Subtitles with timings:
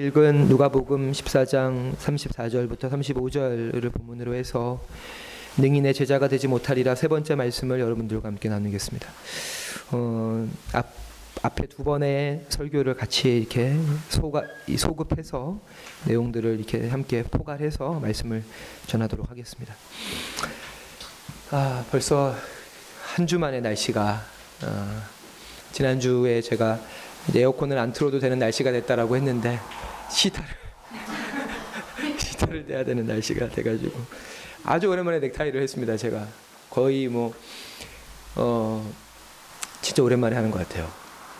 [0.00, 4.80] 읽은 누가복음 14장 34절부터 35절을 본문으로 해서
[5.56, 9.10] 능인의 제자가 되지 못하리라 세 번째 말씀을 여러분들과 함께 나누겠습니다.
[9.90, 10.86] 어, 앞
[11.42, 13.76] 앞에 두 번의 설교를 같이 이렇게
[14.08, 14.44] 소가,
[14.76, 15.58] 소급해서
[16.04, 18.44] 내용들을 이렇게 함께 포괄해서 말씀을
[18.86, 19.74] 전하도록 하겠습니다.
[21.50, 22.36] 아 벌써
[23.16, 24.20] 한 주 만에 날씨가
[24.62, 25.02] 어,
[25.72, 26.78] 지난 주에 제가
[27.34, 29.58] 에어컨을 안 틀어도 되는 날씨가 됐다라고 했는데
[30.10, 30.48] 시타를
[32.18, 33.98] 시타를 떼야 되는 날씨가 돼가지고
[34.64, 35.96] 아주 오랜만에 넥타이를 했습니다.
[35.96, 36.26] 제가
[36.70, 37.34] 거의 뭐
[38.36, 38.92] 어,
[39.80, 40.90] 진짜 오랜만에 하는 것 같아요.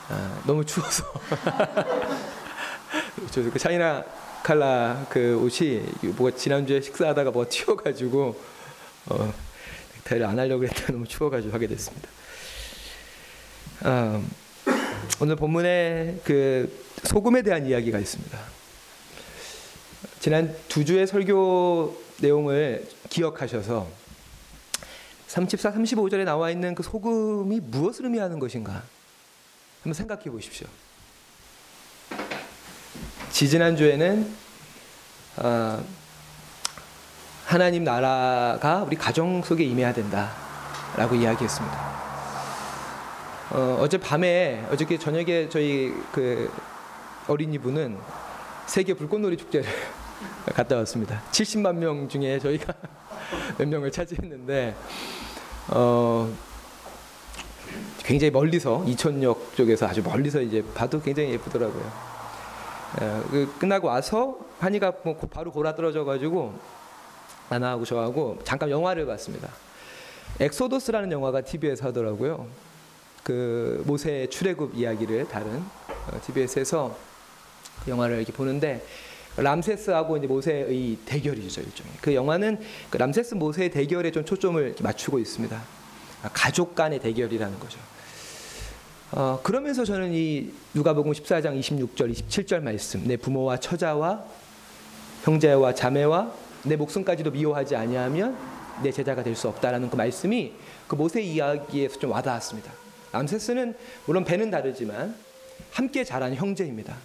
[0.09, 1.05] 아, 너무 추워서
[3.31, 4.05] 저그 차이나
[4.43, 5.83] 칼라 그 옷이
[6.17, 8.41] 뭐가 지난주에 식사하다가 뭐 튀어가지고
[9.07, 9.35] 어,
[9.97, 12.09] 넥타이를 안 하려고 했다 너무 추워가지고 하게 됐습니다.
[13.83, 14.23] 아,
[15.21, 18.58] 오늘 본문에 그 소금에 대한 이야기가 있습니다.
[20.21, 23.87] 지난 두 주의 설교 내용을 기억하셔서
[25.29, 28.83] 34, 35절에 나와 있는 그 소금이 무엇을 의미하는 것인가
[29.83, 30.67] 한번 생각해 보십시오.
[33.31, 34.29] 지지난 주에는
[35.37, 35.85] 어,
[37.47, 41.99] 하나님 나라가 우리 가정 속에 임해야 된다라고 이야기했습니다.
[43.51, 46.53] 어, 어제 밤에 어저께 저녁에 저희 그
[47.29, 47.99] 어린이분은
[48.67, 49.69] 세계 불꽃놀이 축제를
[50.55, 51.23] 갔다 왔습니다.
[51.31, 52.75] 70만 명 중에 저희가
[53.59, 54.75] 몇 명을 차지했는데
[55.69, 56.33] 어,
[58.05, 61.93] 굉장히 멀리서 이천역 쪽에서 아주 멀리서 이제 봐도 굉장히 예쁘더라고요.
[63.01, 66.55] 어, 그 끝나고 와서 한이가 뭐 바로 골아 떨어져 가지고
[67.51, 69.49] 나나하고 저하고 잠깐 영화를 봤습니다.
[70.41, 72.47] 엑소더스라는 영화가 TV에서 하더라고요.
[73.23, 75.63] 그 모세 출애굽 이야기를 다른
[76.23, 76.97] TBS에서
[77.85, 78.85] 그 영화를 이렇게 보는데
[79.43, 81.93] 람세스하고 이제 모세의 대결이죠 일종의.
[82.01, 82.59] 그 영화는
[82.91, 85.63] 그 람세스 모세의 대결에 좀 초점을 맞추고 있습니다.
[86.23, 87.79] 아, 가족 간의 대결이라는 거죠.
[89.13, 94.25] 어, 그러면서 저는 이 누가복음 14장 26절 27절 말씀 내 부모와 처자와
[95.23, 96.33] 형제와 자매와
[96.65, 98.37] 내 목숨까지도 미워하지 아니하면
[98.83, 100.53] 내 제자가 될 수 없다라는 그 말씀이
[100.87, 102.71] 그 모세 이야기에서 좀 와닿았습니다.
[103.13, 103.75] 람세스는
[104.07, 105.15] 물론 배는 다르지만
[105.71, 106.97] 함께 자란 형제입니다.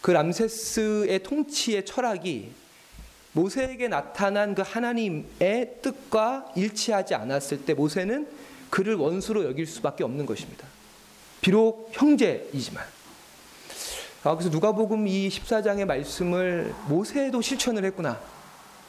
[0.00, 2.50] 그 람세스의 통치의 철학이
[3.32, 8.26] 모세에게 나타난 그 하나님의 뜻과 일치하지 않았을 때 모세는
[8.70, 10.66] 그를 원수로 여길 수밖에 없는 것입니다.
[11.40, 12.84] 비록 형제이지만.
[14.24, 18.20] 아, 그래서 누가복음 이 14장의 말씀을 모세도 실천을 했구나.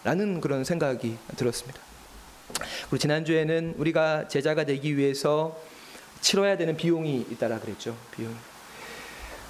[0.04, 1.80] 라는 그런 생각이 들었습니다.
[2.82, 5.60] 그리고 지난주에는 우리가 제자가 되기 위해서
[6.22, 7.96] 치러야 되는 비용이 있다라 그랬죠.
[8.16, 8.36] 비용.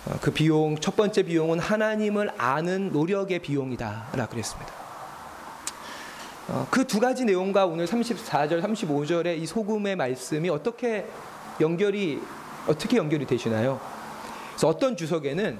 [0.10, 4.74] 어, 그 비용 첫 번째 비용은 하나님을 아는 노력의 비용이다라 그랬습니다.
[6.48, 11.06] 어, 그두 가지 내용과 오늘 34절, 35절의 이 소금의 말씀이 어떻게
[11.62, 12.20] 연결이
[12.68, 13.80] 어떻게 연결이 되시나요?
[14.52, 15.60] 그래서 어떤 주석에는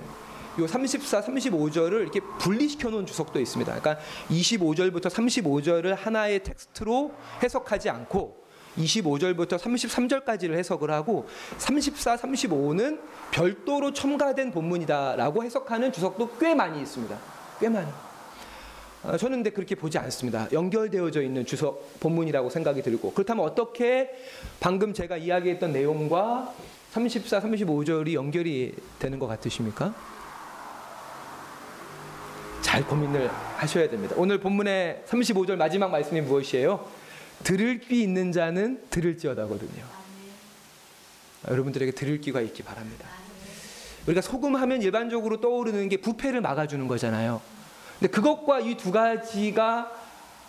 [0.60, 3.80] 요 34, 35절을 이렇게 분리시켜 놓은 주석도 있습니다.
[3.80, 8.39] 그러니까 25절부터 35절을 하나의 텍스트로 해석하지 않고
[8.78, 13.00] 25절부터 33절까지를 해석을 하고 34, 35는
[13.32, 17.18] 별도로 첨가된 본문이다라고 해석하는 주석도 꽤 많이 있습니다.
[17.60, 17.88] 꽤 많이.
[19.04, 20.48] 어, 저는 근데 그렇게 보지 않습니다.
[20.52, 24.12] 연결되어져 있는 주석 본문이라고 생각이 들고 그렇다면 어떻게
[24.60, 26.54] 방금 제가 이야기했던 내용과
[26.92, 29.94] 34, 35절이 연결이 되는 것 같으십니까?
[32.62, 34.16] 잘 고민을 하셔야 됩니다.
[34.18, 36.86] 오늘 본문의 35절 마지막 말씀이 무엇이에요?
[37.44, 39.84] 들을 귀 있는 자는 들을지어다거든요.
[41.50, 43.08] 여러분들에게 들을 귀가 있기 바랍니다.
[44.06, 47.42] 우리가 소금하면 일반적으로 떠오르는 게 부패를 막아주는 거잖아요.
[48.00, 49.92] 근데 그것과 이 두 가지가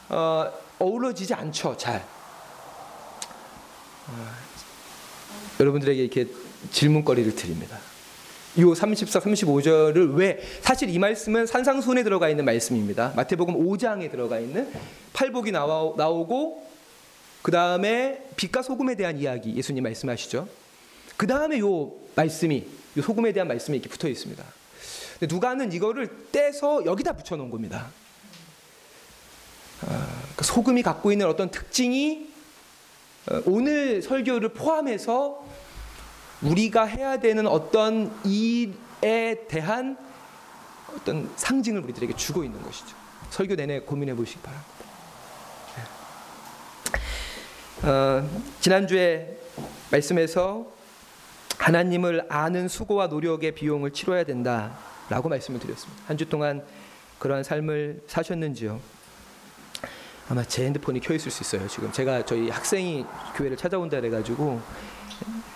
[0.09, 2.05] 어, 어우러지지 않죠, 잘.
[4.09, 4.29] 어,
[5.61, 6.27] 여러분들에게 이렇게
[6.73, 7.79] 질문거리를 드립니다.
[8.59, 13.13] 요 34, 35절을 왜 사실 이 말씀은 산상순에 들어가 있는 말씀입니다.
[13.15, 14.73] 마태복음 5장에 들어가 있는
[15.13, 16.67] 팔복이 나와, 나오고
[17.43, 20.49] 그 다음에 빛과 소금에 대한 이야기 예수님 말씀하시죠.
[21.17, 22.67] 그 다음에 요 말씀이
[22.97, 24.45] 요 소금에 대한 말씀이 이렇게 붙어 있습니다.
[25.29, 27.91] 누가는 이거를 떼서 여기다 붙여놓은 겁니다.
[29.87, 32.29] 아, 그 소금이 갖고 있는 어떤 특징이
[33.31, 35.47] 어, 오늘 설교를 포함해서
[36.43, 39.97] 우리가 해야 되는 어떤 일에 대한
[40.95, 42.97] 어떤 상징을 우리들에게 주고 있는 것이죠.
[43.31, 44.90] 설교 내내 고민해 보시기 바랍니다.
[47.83, 48.29] 어,
[48.61, 49.37] 지난주에
[49.91, 50.67] 말씀에서
[51.59, 54.73] 하나님을 아는 수고와 노력의 비용을 치러야 된다.
[55.09, 56.03] 라고 말씀을 드렸습니다.
[56.07, 56.63] 한 주 동안
[57.19, 58.81] 그러한 삶을 사셨는지요?
[60.29, 61.67] 아마 제 핸드폰이 켜 있을 수 있어요.
[61.69, 63.05] 지금 제가 저희 학생이
[63.35, 64.61] 교회를 찾아온다 그래 가지고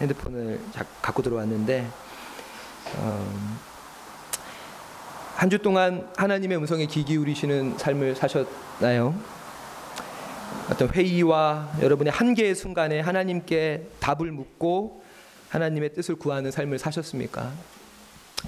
[0.00, 1.88] 핸드폰을 자- 갖고 들어왔는데
[2.98, 3.58] 음,
[5.36, 9.14] 한주 동안 하나님의 음성에 귀 기울이시는 삶을 사셨나요?
[10.70, 15.04] 어떤 회의와 여러분의 한계의 순간에 하나님께 답을 묻고
[15.50, 17.52] 하나님의 뜻을 구하는 삶을 사셨습니까?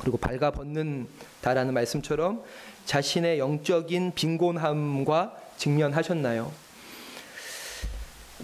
[0.00, 2.43] 그리고 발가 벗는다라는 말씀처럼
[2.85, 6.53] 자신의 영적인 빈곤함과 직면하셨나요?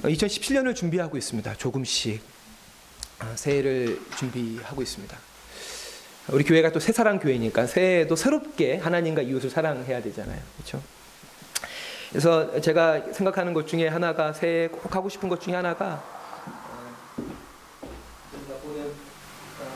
[0.03, 1.55] 2017년을 준비하고 있습니다.
[1.55, 2.23] 조금씩
[3.19, 5.17] 아, 새해를 준비하고 있습니다.
[6.31, 10.41] 우리 교회가 또 새사랑 교회니까 새해에도 새롭게 하나님과 이웃을 사랑해야 되잖아요.
[10.56, 10.82] 그렇죠?
[12.12, 16.05] 그래서 제가 생각하는 것 중에 하나가 새해 꼭 하고 싶은 것 중에 하나가
[16.47, 16.93] 어,
[18.35, 18.93] 우리가 보는
[19.59, 19.73] 어,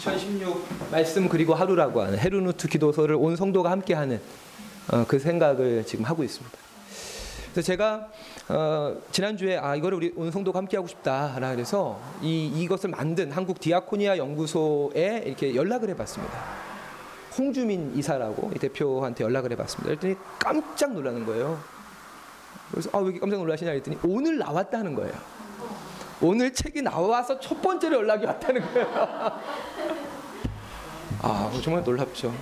[0.00, 4.20] 이2016 말씀 그리고 하루라고 하는 헤르누트 기도서를 온 성도가 함께하는
[4.90, 6.58] 어, 그 생각을 지금 하고 있습니다.
[7.52, 8.08] 그래서 제가
[8.48, 13.60] 어, 지난주에 아 이거를 우리 온 성도가 함께 하고 싶다라 그래서 이 이것을 만든 한국
[13.60, 16.63] 디아코니아 연구소에 이렇게 연락을 해봤습니다.
[17.36, 19.88] 홍주민 이사라고 이 대표한테 연락을 해봤습니다.
[19.88, 21.60] 그랬더니 깜짝 놀라는 거예요.
[22.70, 25.12] 그래서 아왜 이렇게 깜짝 놀라시냐 했더니 오늘 나왔다는 거예요.
[26.20, 28.88] 오늘 책이 나와서 첫 번째로 연락이 왔다는 거예요.
[31.22, 32.34] 아 정말 놀랍죠.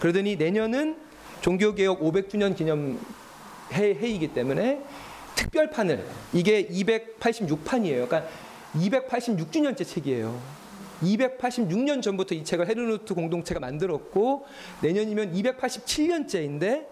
[0.00, 0.96] 그러더니 내년은
[1.40, 2.98] 종교개혁 500주년 기념
[3.72, 4.82] 해, 해이기 때문에
[5.34, 8.08] 특별판을 이게 286판이에요.
[8.08, 8.24] 그러니까
[8.76, 10.57] 286주년째 책이에요.
[11.02, 14.46] 286년 전부터 이 책을 헤르누트 공동체가 만들었고
[14.82, 16.86] 내년이면 287년째인데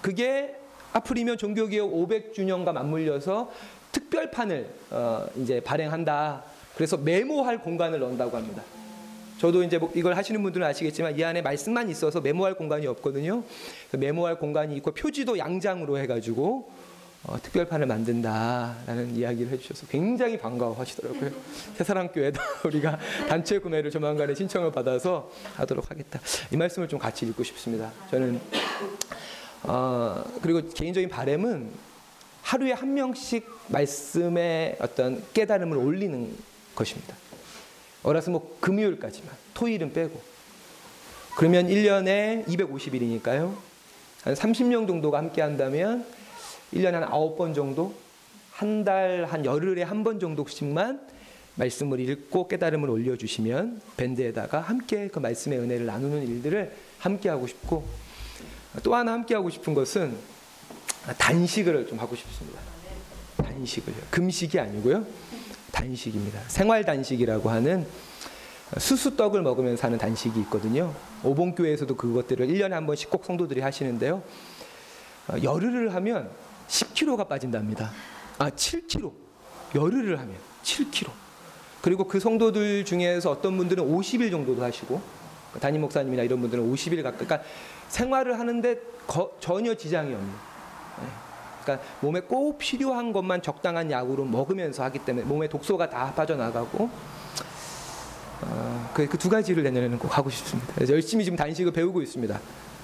[0.00, 0.54] 그게
[0.92, 3.50] 앞으리면 종교개혁 500주년과 맞물려서
[3.92, 6.44] 특별판을 어, 이제 발행한다.
[6.74, 8.62] 그래서 메모할 공간을 넣는다고 합니다.
[9.38, 13.44] 저도 이제 뭐 이걸 하시는 분들은 아시겠지만 이 안에 말씀만 있어서 메모할 공간이 없거든요.
[13.92, 16.70] 메모할 공간이 있고 표지도 양장으로 해가지고
[17.28, 21.30] 어, 특별판을 만든다라는 이야기를 해주셔서 굉장히 반가워하시더라고요.
[21.76, 22.98] 새사랑교회도 우리가
[23.28, 26.20] 단체 구매를 조만간에 신청을 받아서 하도록 하겠다.
[26.50, 27.92] 이 말씀을 좀 같이 읽고 싶습니다.
[28.10, 28.40] 저는
[29.64, 31.70] 어, 그리고 개인적인 바람은
[32.40, 36.34] 하루에 한 명씩 말씀의 어떤 깨달음을 올리는
[36.74, 37.14] 것입니다.
[38.04, 40.18] 어라서 뭐 금요일까지만 토일은 빼고
[41.36, 43.54] 그러면 1년에 250일이니까요.
[44.22, 46.06] 한 30명 정도가 함께 한다면
[46.72, 47.94] 1년에 한 9번 정도
[48.52, 51.00] 한달한 열흘에 한 번 정도씩만
[51.54, 57.84] 말씀을 읽고 깨달음을 올려 주시면 밴드에다가 함께 그 말씀의 은혜를 나누는 일들을 함께 하고 싶고
[58.82, 60.16] 또 하나 함께 하고 싶은 것은
[61.18, 62.60] 단식을 좀 하고 싶습니다.
[63.38, 63.96] 단식을요.
[64.10, 65.04] 금식이 아니고요.
[65.72, 66.40] 단식입니다.
[66.48, 67.86] 생활 단식이라고 하는
[68.76, 70.94] 수수떡을 먹으면서 하는 단식이 있거든요.
[71.24, 74.22] 오봉교회에서도 그것들을 1년에 한 번씩 꼭 성도들이 하시는데요.
[75.28, 76.30] 어, 열흘을 하면
[76.68, 77.90] 10kg가 빠진답니다.
[78.38, 79.12] 아, 7kg.
[79.74, 81.10] 열흘을 하면 7kg.
[81.80, 85.00] 그리고 그 성도들 중에서 어떤 분들은 50일 정도도 하시고
[85.52, 87.42] 그 담임 목사님이나 이런 분들은 50일 가까이 그러니까
[87.88, 88.76] 생활을 하는데
[89.06, 91.06] 거, 전혀 지장이 없는 네.
[91.62, 96.90] 그러니까 몸에 꼭 필요한 것만 적당한 약으로 먹으면서 하기 때문에 몸에 독소가 다 빠져나가고
[98.40, 100.74] 어, 그두 가지를 내년에는 꼭 하고 싶습니다.
[100.88, 102.38] 열심히 지금 단식을 배우고 있습니다.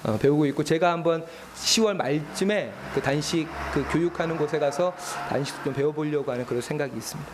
[0.05, 1.25] 어, 배우고 있고 제가 한번
[1.57, 4.95] 10월 말쯤에 그 단식 그 교육하는 곳에 가서
[5.31, 7.33] 단식 좀 배워보려고 하는 그런 생각이 있습니다.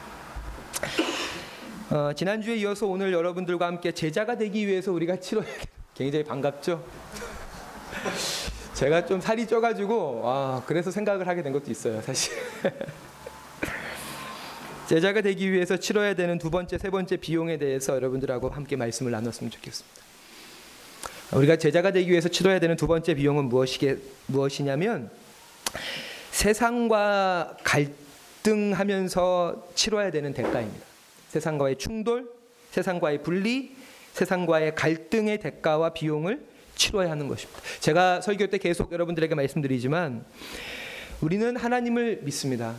[1.90, 5.42] 어, 지난주에 이어서 오늘 여러분들과 함께 제자가 되기 위해서 우리가 치러
[5.94, 6.84] 굉장히 반갑죠.
[8.74, 12.32] 제가 좀 살이 쪄가지고 아 그래서 생각을 하게 된 것도 있어요 사실.
[14.86, 19.50] 제자가 되기 위해서 치러야 되는 두 번째, 세 번째 비용에 대해서 여러분들하고 함께 말씀을 나눴으면
[19.50, 20.09] 좋겠습니다.
[21.32, 25.10] 우리가 제자가 되기 위해서 치러야 되는 두 번째 비용은 무엇이게, 무엇이냐면
[26.32, 30.84] 세상과 갈등하면서 치러야 되는 대가입니다.
[31.28, 32.28] 세상과의 충돌,
[32.72, 33.76] 세상과의 분리,
[34.14, 36.44] 세상과의 갈등의 대가와 비용을
[36.74, 37.60] 치러야 하는 것입니다.
[37.78, 40.24] 제가 설교 때 계속 여러분들에게 말씀드리지만
[41.20, 42.74] 우리는 하나님을 믿습니다.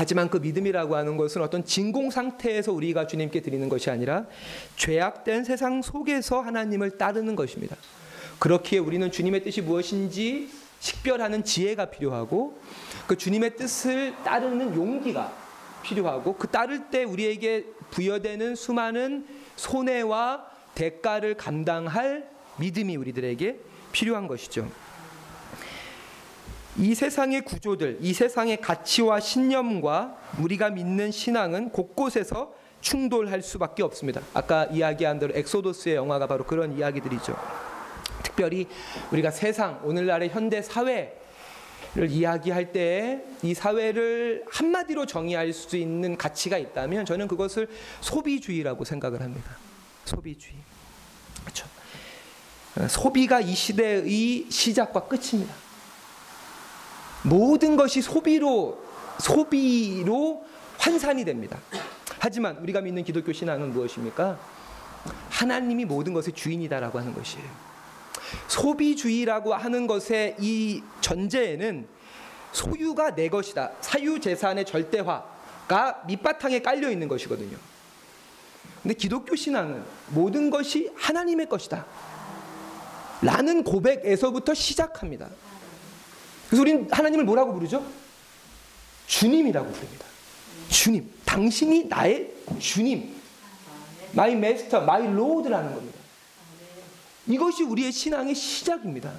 [0.00, 4.24] 하지만 그 믿음이라고 하는 것은 어떤 진공 상태에서 우리가 주님께 드리는 것이 아니라
[4.76, 7.76] 죄악된 세상 속에서 하나님을 따르는 것입니다.
[8.38, 12.58] 그렇기에 우리는 주님의 뜻이 무엇인지 식별하는 지혜가 필요하고
[13.06, 15.36] 그 주님의 뜻을 따르는 용기가
[15.82, 19.26] 필요하고 그 따를 때 우리에게 부여되는 수많은
[19.56, 22.26] 손해와 대가를 감당할
[22.56, 23.60] 믿음이 우리들에게
[23.92, 24.66] 필요한 것이죠.
[26.78, 34.20] 이 세상의 구조들, 이 세상의 가치와 신념과 우리가 믿는 신앙은 곳곳에서 충돌할 수밖에 없습니다.
[34.32, 37.36] 아까 이야기한 대로 엑소도스의 영화가 바로 그런 이야기들이죠.
[38.22, 38.66] 특별히
[39.12, 41.16] 우리가 세상 오늘날의 현대 사회
[41.94, 47.68] 를 이야기할 때 이 사회를 한마디로 정의할 수 있는 가치가 있다면 저는 그것을
[48.00, 49.56] 소비주의라고 생각을 합니다.
[50.04, 50.54] 소비주의.
[51.42, 51.66] 그렇죠.
[52.76, 55.54] 어, 소비가 이 시대의 시작과 끝입니다.
[57.22, 58.82] 모든 것이 소비로
[59.18, 60.44] 소비로
[60.78, 61.58] 환산이 됩니다.
[62.18, 64.38] 하지만 우리가 믿는 기독교 신앙은 무엇입니까?
[65.30, 67.46] 하나님이 모든 것의 주인이다라고 하는 것이에요.
[68.48, 71.86] 소비주의라고 하는 것의 이 전제에는
[72.52, 73.72] 소유가 내 것이다.
[73.80, 77.56] 사유 재산의 절대화가 밑바탕에 깔려 있는 것이거든요.
[78.82, 81.84] 근데 기독교 신앙은 모든 것이 하나님의 것이다.
[83.22, 85.28] 라는 고백에서부터 시작합니다.
[86.50, 87.86] 그래서 우리는 하나님을 뭐라고 부르죠?
[89.06, 90.04] 주님이라고 부릅니다.
[90.68, 91.08] 주님.
[91.24, 93.14] 당신이 나의 주님.
[94.12, 95.98] my master, my Lord라는 겁니다.
[97.28, 99.12] 이것이 우리의 신앙의 시작입니다.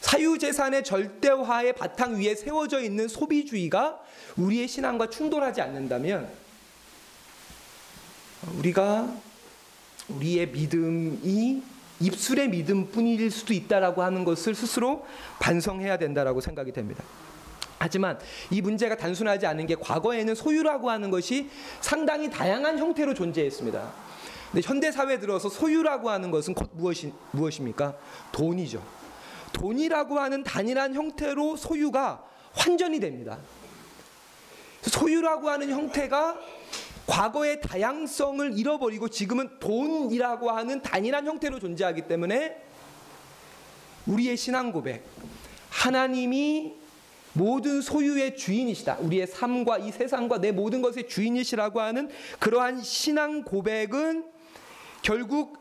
[0.00, 4.00] 사유재산의 절대화의 바탕 위에 세워져 있는 소비주의가
[4.36, 6.32] 우리의 신앙과 충돌하지 않는다면
[8.56, 9.14] 우리가
[10.08, 11.62] 우리의 믿음이
[12.02, 15.06] 입술의 믿음뿐일 수도 있다라고 하는 것을 스스로
[15.38, 17.02] 반성해야 된다라고 생각이 됩니다.
[17.78, 18.18] 하지만
[18.50, 21.48] 이 문제가 단순하지 않은 게 과거에는 소유라고 하는 것이
[21.80, 23.92] 상당히 다양한 형태로 존재했습니다.
[24.52, 27.96] 근데 현대 사회에 들어서 소유라고 하는 것은 곧 무엇이 무엇입니까?
[28.30, 28.84] 돈이죠.
[29.52, 33.38] 돈이라고 하는 단일한 형태로 소유가 환전이 됩니다.
[34.82, 36.38] 소유라고 하는 형태가
[37.06, 42.56] 과거의 다양성을 잃어버리고 지금은 돈이라고 하는 단일한 형태로 존재하기 때문에
[44.06, 45.04] 우리의 신앙 고백
[45.70, 46.74] 하나님이
[47.34, 48.98] 모든 소유의 주인이시다.
[49.00, 54.26] 우리의 삶과 이 세상과 내 모든 것의 주인이시라고 하는 그러한 신앙 고백은
[55.00, 55.58] 결국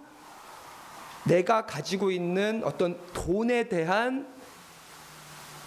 [1.24, 4.27] 내가 가지고 있는 어떤 돈에 대한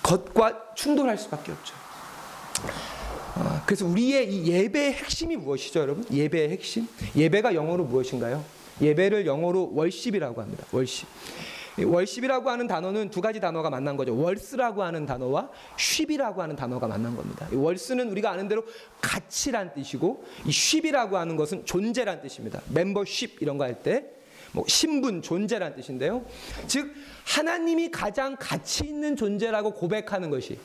[0.03, 1.75] 것과 충돌할 수밖에 없죠.
[3.65, 6.05] 아, 그래서 우리의 이 예배의 핵심이 무엇이죠, 여러분?
[6.13, 6.87] 예배의 핵심?
[7.17, 8.45] 예배가 영어로 무엇인가요?
[8.83, 10.67] 예배를 영어로 월십이라고 합니다.
[10.71, 11.09] 월십.
[11.83, 14.15] 월십이라고 하는 단어는 두 가지 단어가 만난 거죠.
[14.17, 17.49] 월스라고 하는 단어와 쉽이라고 하는 단어가 만난 겁니다.
[17.53, 18.65] 월스는 우리가 아는 대로
[19.01, 22.61] 가치란 뜻이고 이 쉽이라고 하는 것은 존재란 뜻입니다.
[22.69, 24.15] 멤버십 이런 거 할 때
[24.53, 26.25] 뭐 신분, 존재란 뜻인데요.
[26.69, 26.95] 즉
[27.25, 30.59] 하나님이 가장 가치 있는 존재라고 고백하는 것이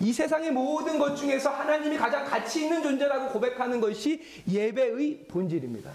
[0.00, 5.90] 이 세상의 모든 것 중에서 하나님이 가장 가치 있는 존재라고 고백하는 것이 예배의 본질입니다.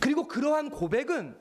[0.00, 1.34] 그리고 그러한 고백은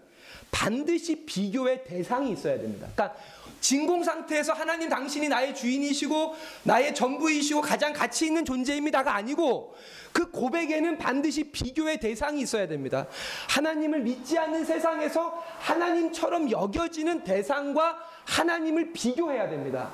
[0.51, 2.87] 반드시 비교의 대상이 있어야 됩니다.
[2.93, 3.17] 그러니까
[3.61, 9.75] 진공 상태에서 하나님 당신이 나의 주인이시고 나의 전부이시고 가장 가치 있는 존재입니다가 아니고
[10.11, 13.07] 그 고백에는 반드시 비교의 대상이 있어야 됩니다.
[13.49, 19.91] 하나님을 믿지 않는 세상에서 하나님처럼 여겨지는 대상과 하나님을 비교해야 됩니다.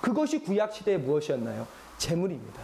[0.00, 1.66] 그것이 구약 시대에 무엇이었나요?
[1.98, 2.62] 재물입니다.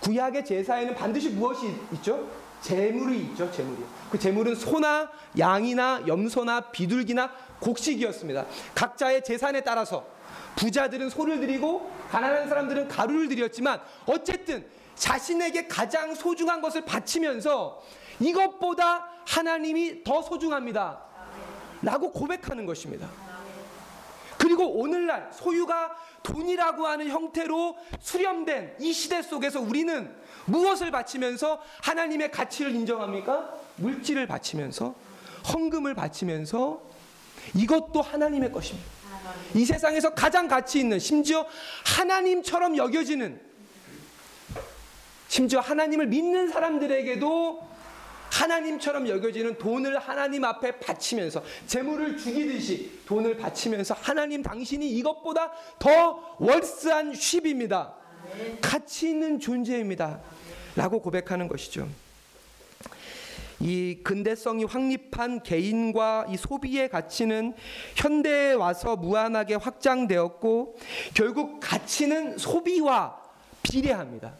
[0.00, 2.28] 구약의 제사에는 반드시 무엇이 있죠?
[2.60, 3.84] 재물이 있죠, 재물이.
[4.10, 8.46] 그 재물은 소나 양이나 염소나 비둘기나 곡식이었습니다.
[8.74, 10.06] 각자의 재산에 따라서
[10.56, 17.82] 부자들은 소를 드리고 가난한 사람들은 가루를 드렸지만 어쨌든 자신에게 가장 소중한 것을 바치면서
[18.20, 21.00] 이것보다 하나님이 더 소중합니다.
[21.82, 23.08] 라고 고백하는 것입니다.
[24.58, 30.12] 그리고 오늘날 소유가 돈이라고 하는 형태로 수렴된 이 시대 속에서 우리는
[30.46, 33.54] 무엇을 바치면서 하나님의 가치를 인정합니까?
[33.76, 34.96] 물질을 바치면서
[35.52, 36.82] 헌금을 바치면서
[37.54, 38.88] 이것도 하나님의 것입니다.
[39.54, 41.46] 이 세상에서 가장 가치 있는 심지어
[41.86, 43.40] 하나님처럼 여겨지는
[45.28, 47.68] 심지어 하나님을 믿는 사람들에게도
[48.30, 57.14] 하나님처럼 여겨지는 돈을 하나님 앞에 바치면서 재물을 죽이듯이 돈을 바치면서 하나님 당신이 이것보다 더 월스한
[57.14, 57.94] 쉽입니다.
[58.60, 60.20] 가치 있는 존재입니다.
[60.76, 61.88] 라고 고백하는 것이죠.
[63.60, 67.54] 이 근대성이 확립한 개인과 이 소비의 가치는
[67.96, 70.78] 현대에 와서 무한하게 확장되었고
[71.14, 73.20] 결국 가치는 소비와
[73.62, 74.34] 비례합니다.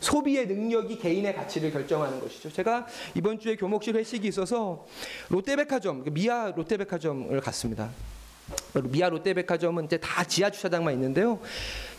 [0.00, 2.52] 소비의 능력이 개인의 가치를 결정하는 것이죠.
[2.52, 4.86] 제가 이번 주에 교목실 회식이 있어서
[5.28, 7.90] 롯데백화점, 미아 롯데백화점을 갔습니다.
[8.84, 11.40] 미아 롯데백화점은 이제 다 지하 주차장만 있는데요.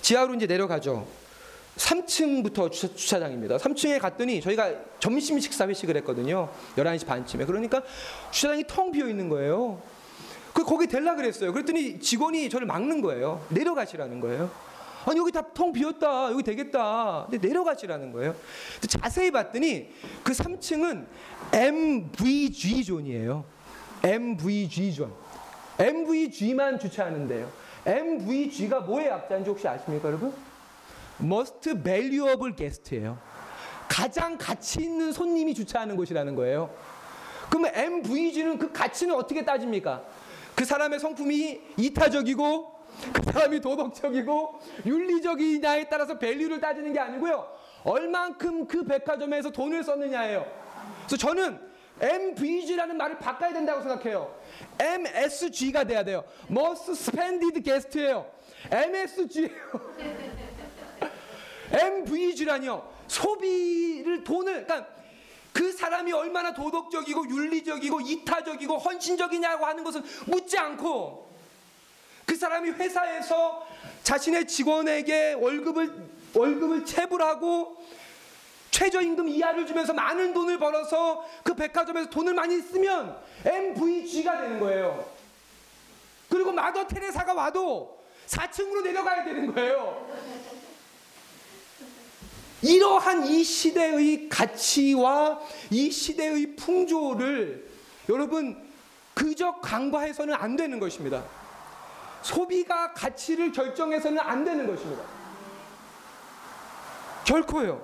[0.01, 1.07] 지하로 이제 내려가죠.
[1.77, 6.49] 3층부터 주차, 장입니다 3층에 갔더니 저희가 점심 식사 회식을 했거든요.
[6.75, 7.45] 11시 반쯤에.
[7.45, 7.83] 그러니까
[8.31, 9.81] 주차장이 텅 비어 있는 거예요.
[10.53, 11.53] 그 거기 될라 그랬어요.
[11.53, 13.45] 그랬더니 직원이 저를 막는 거예요.
[13.49, 14.49] 내려가시라는 거예요.
[15.07, 16.31] 아니 여기 다 텅 비었다.
[16.31, 17.27] 여기 되겠다.
[17.29, 18.35] 근데 내려가시라는 거예요.
[18.87, 19.89] 자세히 봤더니
[20.23, 21.07] 그 3층은
[21.53, 23.45] MVG 존이에요.
[24.03, 25.13] MVG 존.
[25.79, 27.49] MVG만 주차하는데요.
[27.85, 30.33] MVG가 뭐의 약자인지 혹시 아십니까, 여러분?
[31.21, 33.17] Most Valuable Guest예요.
[33.87, 36.69] 가장 가치 있는 손님이 주차하는 곳이라는 거예요.
[37.49, 40.03] 그러면 MVG는 그 가치는 어떻게 따집니까?
[40.53, 42.76] 그 사람의 성품이 이타적이고
[43.13, 47.47] 그 사람이 도덕적이고 윤리적이냐에 따라서 밸류를 따지는 게 아니고요.
[47.83, 50.45] 얼만큼 그 백화점에서 돈을 썼느냐예요.
[51.05, 51.59] 그래서 저는
[51.99, 54.35] MVG라는 말을 바꿔야 된다고 생각해요.
[54.79, 56.23] MSG가 돼야 돼요.
[56.49, 58.29] Most Spended Guest예요.
[58.71, 59.51] MSG예요.
[61.71, 62.97] MVG라니요.
[63.07, 64.87] 소비를 돈을 그러니까
[65.53, 71.26] 그 사람이 얼마나 도덕적이고 윤리적이고 이타적이고 헌신적이냐고 하는 것은 묻지 않고
[72.27, 73.65] 그 사람이 회사에서
[74.03, 75.91] 자신의 직원에게 월급을
[76.35, 77.77] 월급을 체불하고
[78.69, 85.09] 최저임금 이하를 주면서 많은 돈을 벌어서 그 백화점에서 돈을 많이 쓰면 MVG가 되는 거예요.
[86.29, 90.11] 그리고 마더 테레사가 와도 4층으로 내려가야 되는 거예요.
[92.61, 95.39] 이러한 이 시대의 가치와
[95.71, 97.69] 이 시대의 풍조를
[98.09, 98.67] 여러분
[99.13, 101.23] 그저 간과해서는 안 되는 것입니다.
[102.21, 105.03] 소비가 가치를 결정해서는 안 되는 것입니다.
[107.25, 107.83] 결코요.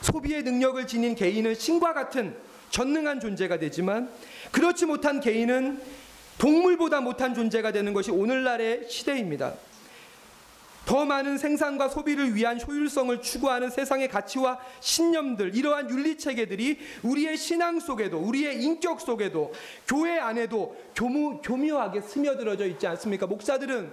[0.00, 2.36] 소비의 능력을 지닌 개인은 신과 같은
[2.70, 4.10] 전능한 존재가 되지만
[4.52, 5.82] 그렇지 못한 개인은
[6.38, 9.54] 동물보다 못한 존재가 되는 것이 오늘날의 시대입니다.
[10.88, 17.78] 더 많은 생산과 소비를 위한 효율성을 추구하는 세상의 가치와 신념들, 이러한 윤리 체계들이 우리의 신앙
[17.78, 19.52] 속에도, 우리의 인격 속에도,
[19.86, 23.26] 교회 안에도 교무, 교묘하게 스며들어져 있지 않습니까?
[23.26, 23.92] 목사들은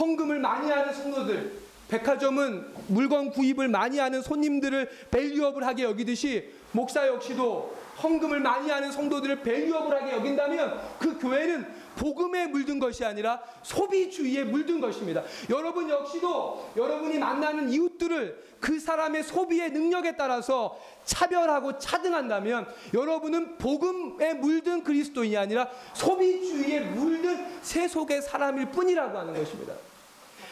[0.00, 1.52] 헌금을 많이 하는 성도들,
[1.86, 10.16] 백화점은 물건 구입을 많이 하는 손님들을 valuable하게 여기듯이 목사 역시도 헌금을 많이 하는 성도들을 valuable하게
[10.16, 15.22] 여긴다면 그 교회는 복음에 물든 것이 아니라 소비주의에 물든 것입니다.
[15.50, 24.82] 여러분 역시도 여러분이 만나는 이웃들을 그 사람의 소비의 능력에 따라서 차별하고 차등한다면 여러분은 복음에 물든
[24.82, 29.74] 그리스도인이 아니라 소비주의에 물든 세속의 사람일 뿐이라고 하는 것입니다.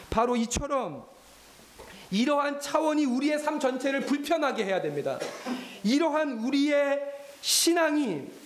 [0.09, 1.05] 바로 이처럼
[2.11, 5.17] 이러한 차원이 우리의 삶 전체를 불편하게 해야 됩니다.
[5.83, 7.01] 이러한 우리의
[7.41, 8.42] 신앙이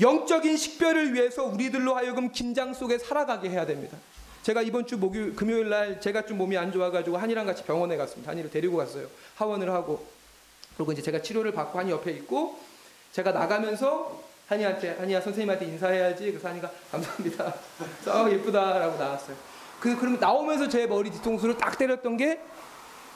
[0.00, 3.98] 영적인 식별을 위해서 우리들로 하여금 긴장 속에 살아가게 해야 됩니다.
[4.42, 8.30] 제가 이번 주 목요일 금요일 날 제가 좀 몸이 안 좋아가지고 한이랑 같이 병원에 갔습니다.
[8.30, 9.06] 한이를 데리고 갔어요.
[9.36, 10.06] 하원을 하고
[10.76, 12.58] 그리고 이제 제가 치료를 받고 한이 옆에 있고
[13.12, 16.26] 제가 나가면서 한이한테 한이야 선생님한테 인사해야지.
[16.30, 17.54] 그래서 한이가 감사합니다.
[18.08, 19.36] 아 예쁘다라고 나왔어요.
[19.78, 22.40] 그 그럼 나오면서 제 머리 뒤통수를 딱 때렸던 게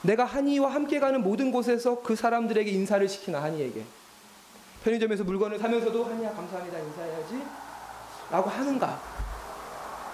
[0.02, 3.82] 내가 한이와 함께 가는 모든 곳에서 그 사람들에게 인사를 시키나 한이에게
[4.84, 7.42] 편의점에서 물건을 사면서도 한이야 감사합니다 인사해야지
[8.30, 9.00] 라고 하는가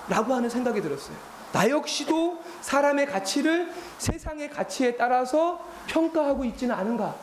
[0.08, 1.16] 라고 하는 생각이 들었어요
[1.52, 7.16] 나 역시도 사람의 가치를 세상의 가치에 따라서 평가하고 있지는 않은가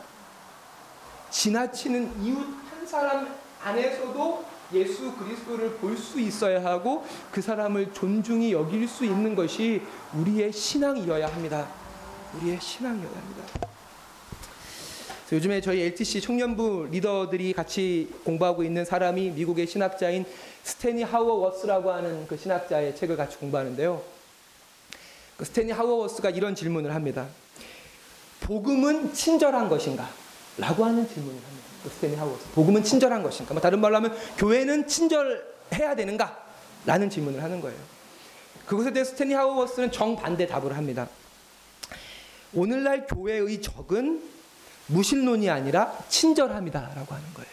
[1.30, 3.34] 지나치는 이웃 한 사람
[3.64, 9.82] 안에서도 예수 그리스도를 볼 수 있어야 하고 그 사람을 존중히 여길 수 있는 것이
[10.14, 11.66] 우리의 신앙이어야 합니다.
[12.36, 13.77] 우리의 신앙이어야 합니다.
[15.30, 20.24] 요즘에 저희 LTC 청년부 리더들이 같이 공부하고 있는 사람이 미국의 신학자인
[20.62, 24.02] 스테니 하워워스라고 하는 그 신학자의 책을 같이 공부하는데요.
[25.36, 27.26] 그 스테니 하워워스가 이런 질문을 합니다.
[28.40, 30.08] 복음은 친절한 것인가?
[30.56, 31.66] 라고 하는 질문을 합니다.
[31.82, 32.50] 그 스테니 하워스.
[32.54, 33.52] 복음은 친절한 것인가?
[33.52, 36.42] 뭐 다른 말로 하면 교회는 친절해야 되는가?
[36.86, 37.78] 라는 질문을 하는 거예요.
[38.64, 41.06] 그것에 대해 스테니 하워스는 정반대 답을 합니다.
[42.54, 44.37] 오늘날 교회의 적은
[44.88, 47.50] 무신론이 아니라 친절함이다라고 하는 거예요.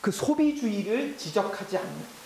[0.00, 2.20] 그 소비주의를 지적하지 않는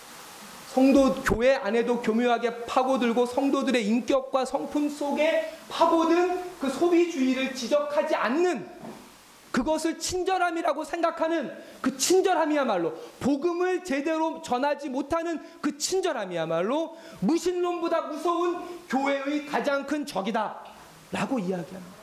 [0.75, 8.69] 성도 교회 안에도 교묘하게 파고들고 성도들의 인격과 성품 속에 파고든 그 소비주의를 지적하지 않는
[9.51, 18.57] 그것을 친절함이라고 생각하는 그 친절함이야말로 복음을 제대로 전하지 못하는 그 친절함이야말로 무신론보다 무서운
[18.89, 20.59] 교회의 가장 큰 적이다.
[21.13, 21.94] 라고 이야기합니다.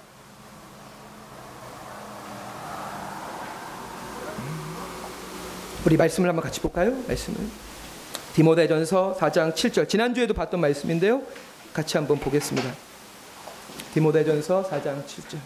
[5.85, 6.92] 우리 말씀을 한번 같이 볼까요?
[7.09, 7.40] 말씀을.
[8.35, 9.88] 디모데전서 4장 7절.
[9.88, 11.23] 지난주에도 봤던 말씀인데요.
[11.75, 12.73] 같이 한번 보겠습니다.
[13.92, 15.38] 디모데전서 4장 7절.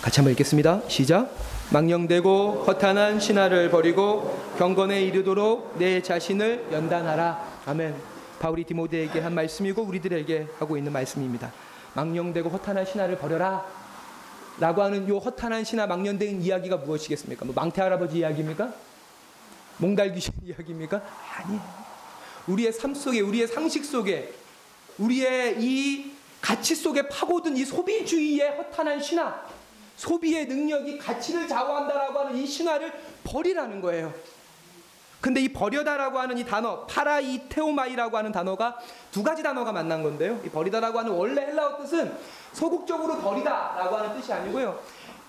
[0.00, 0.80] 같이 한번 읽겠습니다.
[0.88, 1.55] 시작.
[1.72, 7.62] 망령되고 허탄한 신하를 버리고 경건에 이르도록 내 자신을 연단하라.
[7.66, 7.94] 아멘.
[8.38, 11.52] 바울이 디모데에게 한 말씀이고 우리들에게 하고 있는 말씀입니다.
[11.94, 13.66] 망령되고 허탄한 신하를 버려라.
[14.60, 17.44] 라고 하는 요 허탄한 신하 망령된 이야기가 무엇이겠습니까?
[17.44, 18.72] 뭐 망태 할아버지 이야기입니까?
[19.78, 21.02] 몽달 귀신 이야기입니까?
[21.36, 21.62] 아니에요.
[22.46, 24.32] 우리의 삶 속에 우리의 상식 속에
[24.98, 29.44] 우리의 이 가치 속에 파고든 이 소비주의의 허탄한 신화,
[29.96, 32.92] 소비의 능력이 가치를 좌우한다라고 하는 이 신화를
[33.24, 34.14] 버리라는 거예요.
[35.20, 38.78] 근데 이 버리다라고 하는 이 단어, 파라이테오마이라고 하는 단어가
[39.10, 40.40] 두 가지 단어가 만난 건데요.
[40.44, 42.16] 이 버리다라고 하는 원래 헬라어 뜻은
[42.52, 44.78] 소극적으로 버리다라고 하는 뜻이 아니고요.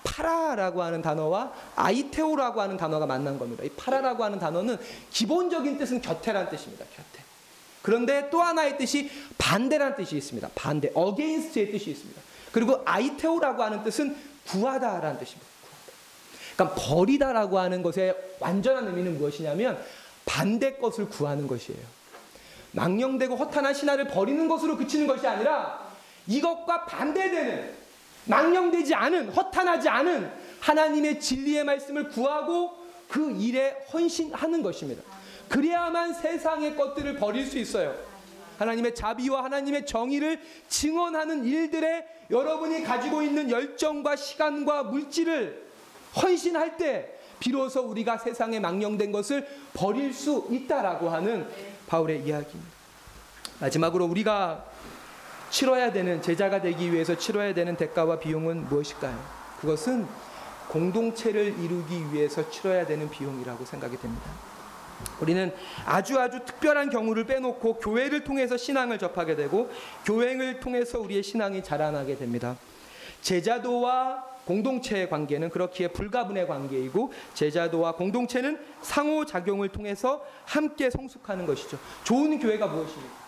[0.04, 3.64] 파라라고 하는 단어와 아이테오라고 하는 단어가 만난 겁니다.
[3.64, 4.78] 이 파라라고 하는 단어는
[5.10, 6.84] 기본적인 뜻은 곁에란 뜻입니다.
[6.84, 7.24] 곁에.
[7.82, 10.48] 그런데 또 하나의 뜻이 반대란 뜻이 있습니다.
[10.54, 12.20] 반대, against의 뜻이 있습니다.
[12.52, 14.16] 그리고 아이테오라고 하는 뜻은
[14.48, 15.46] 구하다라는 뜻입니다.
[16.54, 19.82] 그러니까 버리다라고 하는 것의 완전한 의미는 무엇이냐면
[20.24, 21.80] 반대 것을 구하는 것이에요.
[22.72, 25.88] 망령되고 허탄한 신화를 버리는 것으로 그치는 것이 아니라
[26.26, 27.74] 이것과 반대되는
[28.24, 30.30] 망령되지 않은 허탄하지 않은
[30.60, 32.76] 하나님의 진리의 말씀을 구하고
[33.08, 35.02] 그 일에 헌신하는 것입니다.
[35.48, 38.07] 그래야만 세상의 것들을 버릴 수 있어요.
[38.58, 45.66] 하나님의 자비와 하나님의 정의를 증언하는 일들에 여러분이 가지고 있는 열정과 시간과 물질을
[46.20, 51.48] 헌신할 때 비로소 우리가 세상에 망령된 것을 버릴 수 있다라고 하는
[51.86, 52.78] 바울의 이야기입니다.
[53.60, 54.64] 마지막으로 우리가
[55.50, 59.18] 치러야 되는 제자가 되기 위해서 치러야 되는 대가와 비용은 무엇일까요?
[59.60, 60.06] 그것은
[60.68, 64.47] 공동체를 이루기 위해서 치러야 되는 비용이라고 생각이 됩니다.
[65.20, 65.52] 우리는
[65.84, 69.70] 아주 아주 특별한 경우를 빼놓고 교회를 통해서 신앙을 접하게 되고
[70.04, 72.56] 교회를 통해서 우리의 신앙이 자라나게 됩니다.
[73.20, 81.78] 제자도와 공동체의 관계는 그렇기에 불가분의 관계이고 제자도와 공동체는 상호작용을 통해서 함께 성숙하는 것이죠.
[82.04, 83.27] 좋은 교회가 무엇입니까?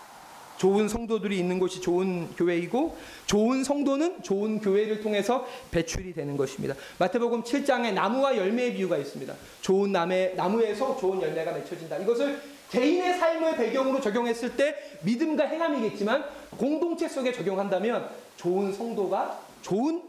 [0.60, 2.94] 좋은 성도들이 있는 곳이 좋은 교회이고
[3.24, 6.74] 좋은 성도는 좋은 교회를 통해서 배출이 되는 것입니다.
[6.98, 9.34] 마태복음 7장에 나무와 열매의 비유가 있습니다.
[9.62, 11.96] 좋은 나무, 나무에서 좋은 열매가 맺혀진다.
[12.00, 16.26] 이것을 개인의 삶을 배경으로 적용했을 때 믿음과 행함이겠지만
[16.58, 20.02] 공동체 속에 적용한다면 좋은 성도가 좋은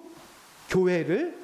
[0.69, 1.37] 교회를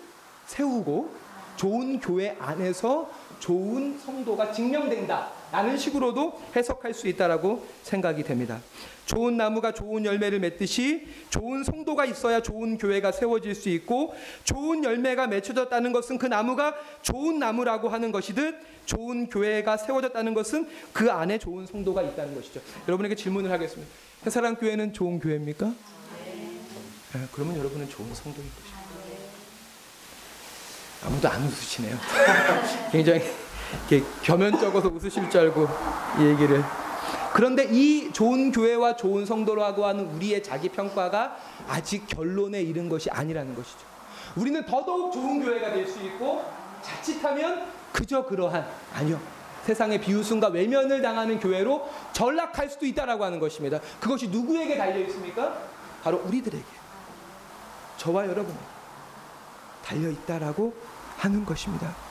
[0.48, 1.10] 세우고
[1.56, 5.37] 좋은 교회 안에서 좋은 성도가 증명된다.
[5.51, 8.60] 라는 식으로도 해석할 수 있다라고 생각이 됩니다.
[9.05, 15.27] 좋은 나무가 좋은 열매를 맺듯이 좋은 성도가 있어야 좋은 교회가 세워질 수 있고 좋은 열매가
[15.27, 18.55] 맺혀졌다는 것은 그 나무가 좋은 나무라고 하는 것이듯
[18.86, 22.60] 좋은 교회가 세워졌다는 것은 그 안에 좋은 성도가 있다는 것이죠.
[22.88, 23.89] 여러분에게 질문을 하겠습니다.
[24.25, 25.73] 해사랑 교회는 좋은 교회입니까?
[27.13, 28.77] 네, 그러면 여러분은 좋은 성도인 것입니다.
[31.05, 31.97] 아무도 안 웃으시네요.
[32.91, 33.21] 굉장히
[33.71, 35.67] 이렇게 겸연쩍어서 웃으실 줄 알고
[36.19, 36.63] 이 얘기를.
[37.34, 43.53] 그런데 이 좋은 교회와 좋은 성도라고 하는 우리의 자기 평가가 아직 결론에 이른 것이 아니라는
[43.56, 43.80] 것이죠.
[44.36, 46.43] 우리는 더더욱 좋은 교회가 될 수 있고
[46.82, 49.19] 자칫하면 그저 그러한 아니요.
[49.63, 53.80] 세상의 비웃음과 외면을 당하는 교회로 전락할 수도 있다라고 하는 것입니다.
[53.99, 55.58] 그것이 누구에게 달려 있습니까?
[56.03, 56.63] 바로 우리들에게.
[57.97, 58.60] 저와 여러분에게
[59.84, 60.73] 달려 있다라고
[61.17, 62.07] 하는 것입니다.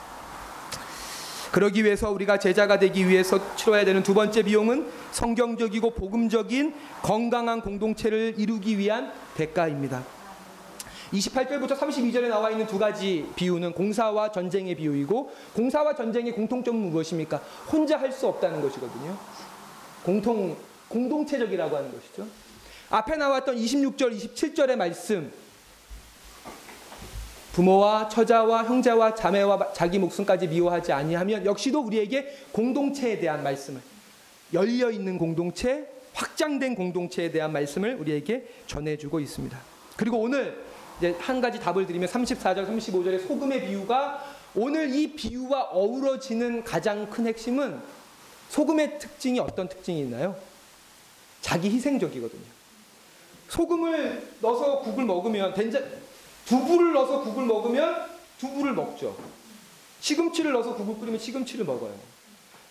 [1.53, 8.35] 그러기 위해서 우리가 제자가 되기 위해서 치러야 되는 두 번째 비용은 성경적이고 복음적인 건강한 공동체를
[8.37, 10.05] 이루기 위한 대가입니다.
[11.13, 17.37] 28절부터 32절에 나와 있는 두 가지 비유는 공사와 전쟁의 비유이고 공사와 전쟁의 공통점은 무엇입니까?
[17.71, 19.17] 혼자 할 수 없다는 것이거든요.
[20.05, 20.57] 공통
[20.89, 22.27] 공동체적이라고 하는 것이죠.
[22.91, 25.33] 앞에 나왔던 26절, 27절의 말씀
[27.57, 33.81] 부모와 처자와 형제와 자매와 자기 목숨까지 미워하지 아니하면 역시도 우리에게 공동체에 대한 말씀을
[34.53, 39.59] 열려 있는 공동체, 확장된 공동체에 대한 말씀을 우리에게 전해주고 있습니다.
[39.97, 40.62] 그리고 오늘
[40.99, 44.23] 이제 한 가지 답을 드리면 34절, 35절의 소금의 비유가
[44.55, 47.81] 오늘 이 비유와 어우러지는 가장 큰 핵심은
[48.51, 50.37] 소금의 특징이 어떤 특징이 있나요?
[51.40, 52.45] 자기 희생적이거든요.
[53.49, 55.83] 소금을 넣어서 국을 먹으면 된장
[56.47, 58.07] 두부를 넣어서 국을 먹으면
[58.39, 59.17] 두부를 먹죠.
[60.01, 61.93] 시금치를 넣어서 국을 끓이면 시금치를 먹어요.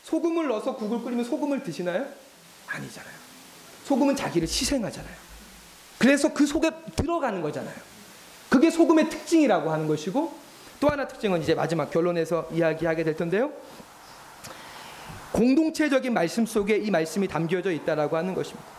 [0.03, 2.05] 소금을 넣어서 국을 끓이면 소금을 드시나요?
[2.67, 3.13] 아니잖아요.
[3.85, 5.15] 소금은 자기를 희생하잖아요.
[5.97, 7.75] 그래서 그 속에 들어가는 거잖아요.
[8.49, 10.33] 그게 소금의 특징이라고 하는 것이고
[10.79, 13.51] 또 하나 특징은 이제 마지막 결론에서 이야기하게 될 텐데요.
[15.31, 18.74] 공동체적인 말씀 속에 이 말씀이 담겨져 있다라고 하는 것입니다.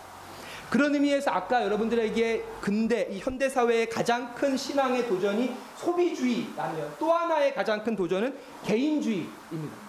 [0.71, 7.55] 그런 의미에서 아까 여러분들에게 근대 이 현대 사회의 가장 큰 신앙의 도전이 소비주의라면 또 하나의
[7.55, 9.87] 가장 큰 도전은 개인주의입니다.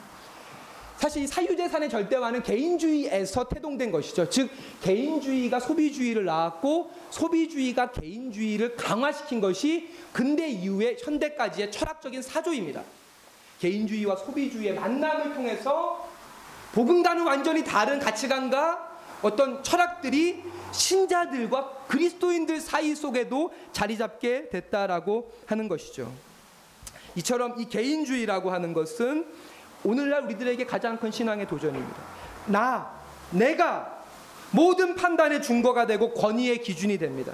[0.97, 4.29] 사실 이 사유재산의 절대화는 개인주의에서 태동된 것이죠.
[4.29, 4.49] 즉
[4.81, 12.81] 개인주의가 소비주의를 낳았고 소비주의가 개인주의를 강화시킨 것이 근대 이후의 현대까지의 철학적인 사조입니다.
[13.59, 16.07] 개인주의와 소비주의의 만남을 통해서
[16.73, 18.86] 복음과는 완전히 다른 가치관과
[19.21, 26.11] 어떤 철학들이 신자들과 그리스도인들 사이 속에도 자리 잡게 됐다라고 하는 것이죠.
[27.15, 29.25] 이처럼 이 개인주의라고 하는 것은
[29.83, 31.97] 오늘날 우리들에게 가장 큰 신앙의 도전입니다.
[32.47, 32.91] 나,
[33.31, 34.03] 내가
[34.51, 37.33] 모든 판단의 중거가 되고 권위의 기준이 됩니다.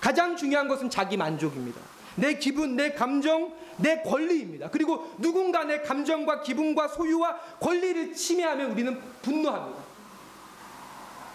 [0.00, 1.80] 가장 중요한 것은 자기 만족입니다.
[2.16, 4.70] 내 기분, 내 감정, 내 권리입니다.
[4.70, 9.83] 그리고 누군가 내 감정과 기분과 소유와 권리를 침해하면 우리는 분노합니다.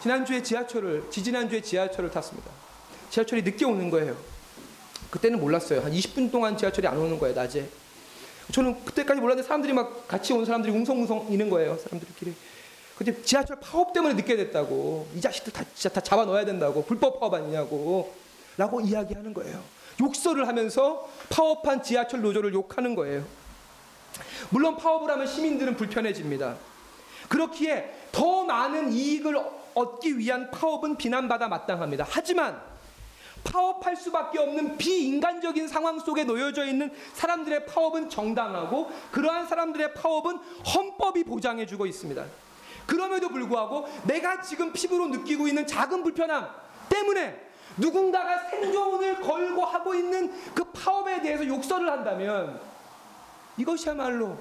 [0.02, 2.50] 지난주에 지하철을, 지지난주에 지하철을 탔습니다.
[3.10, 4.16] 지하철이 늦게 오는 거예요.
[5.10, 5.82] 그때는 몰랐어요.
[5.82, 7.68] 한 20분 동안 지하철이 안 오는 거예요, 낮에.
[8.52, 12.34] 저는 그때까지 몰랐는데 사람들이 막 같이 온 사람들이 웅성웅성 있는 거예요, 사람들끼리.
[12.98, 15.08] 근데 지하철 파업 때문에 늦게 됐다고.
[15.16, 16.84] 이 자식들 다 진짜 다 잡아 넣어야 된다고.
[16.84, 18.14] 불법 파업 아니냐고.
[18.58, 19.64] 라고 이야기하는 거예요.
[20.02, 23.24] 욕설을 하면서 파업한 지하철 노조를 욕하는 거예요.
[24.50, 26.58] 물론 파업을 하면 시민들은 불편해집니다.
[27.30, 29.40] 그렇기에 더 많은 이익을
[29.74, 32.06] 얻기 위한 파업은 비난받아 마땅합니다.
[32.10, 32.62] 하지만
[33.44, 40.38] 파업할 수밖에 없는 비인간적인 상황 속에 놓여져 있는 사람들의 파업은 정당하고 그러한 사람들의 파업은
[40.76, 42.26] 헌법이 보장해 주고 있습니다.
[42.86, 46.50] 그럼에도 불구하고 내가 지금 피부로 느끼고 있는 작은 불편함
[46.90, 52.60] 때문에 누군가가 생존을 걸고 하고 있는 그 파업에 대해서 욕설을 한다면
[53.58, 54.38] 이것이야말로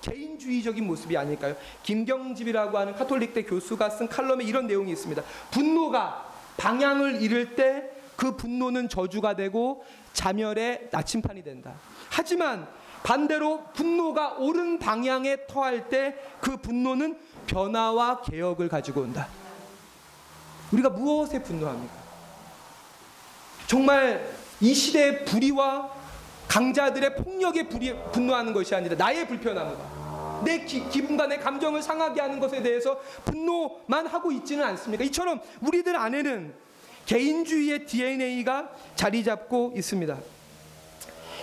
[0.00, 1.56] 개인주의적인 모습이 아닐까요?
[1.82, 5.22] 김경집이라고 하는 카톨릭대 교수가 쓴 칼럼에 이런 내용이 있습니다.
[5.50, 11.74] 분노가 방향을 잃을 때 그 분노는 저주가 되고 자멸의 나침판이 된다.
[12.10, 12.66] 하지만
[13.04, 19.28] 반대로 분노가 옳은 방향에 터할 때 그 분노는 변화와 개혁을 가지고 온다.
[20.72, 21.94] 우리가 무엇에 분노합니까?
[23.68, 24.28] 정말
[24.60, 25.97] 이 시대의 불의와
[26.48, 32.62] 강자들의 폭력에 분노하는 것이 아니라 나의 불편함과 내 기, 기분과 내 감정을 상하게 하는 것에
[32.62, 35.04] 대해서 분노만 하고 있지는 않습니까?
[35.04, 36.54] 이처럼 우리들 안에는
[37.06, 40.16] 개인주의의 DNA가 자리 잡고 있습니다.